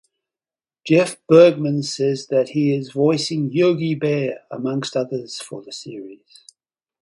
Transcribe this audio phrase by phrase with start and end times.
[0.83, 6.41] Jeff Bergman says that he is voicing Yogi Bear amongst others for the series.